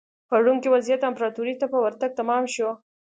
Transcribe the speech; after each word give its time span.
په 0.29 0.35
روم 0.43 0.57
کې 0.61 0.73
وضعیت 0.75 1.01
امپراتورۍ 1.09 1.55
ته 1.61 1.65
په 1.73 1.77
ورتګ 1.83 2.11
تمام 2.19 2.43
شو. 2.53 2.69